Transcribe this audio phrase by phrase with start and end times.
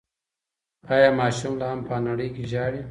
[0.93, 2.79] ایا ماشوم لا هم په انړۍ کې ژاړي؟